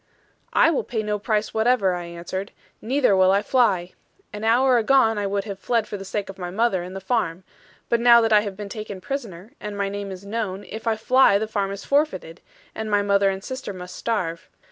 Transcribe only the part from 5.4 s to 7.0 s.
have fled for the sake of my mother, and the